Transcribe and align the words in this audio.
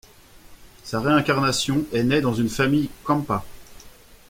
Sa 0.83 0.99
réincarnation 0.99 1.85
est 1.93 2.01
née 2.01 2.21
dans 2.21 2.33
une 2.33 2.49
famille 2.49 2.89
Khampa. 3.03 3.45